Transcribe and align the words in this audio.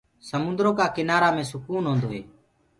سموندرو 0.29 0.71
ڪآ 0.77 0.85
ڪِنآرآ 0.95 1.29
مي 1.35 1.43
سُڪون 1.51 1.83
هوندو 1.87 2.07
هي۔ 2.13 2.21